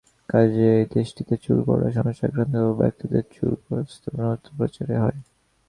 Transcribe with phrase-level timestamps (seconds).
[0.29, 5.17] কাজেই দেশটিতে চুল পড়ার সমস্যায় আক্রান্ত ব্যক্তিদের চুল প্রতিস্থাপনে অস্ত্রোপচারে হয়।